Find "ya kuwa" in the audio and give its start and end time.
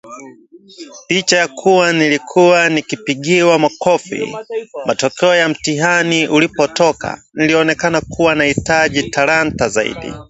1.37-1.93